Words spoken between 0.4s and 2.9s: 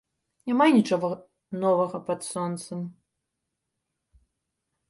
Няма нічога новага пад сонцам.